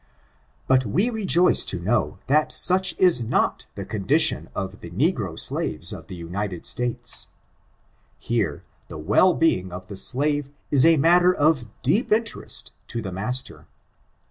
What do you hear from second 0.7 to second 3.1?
we rejoice to know that such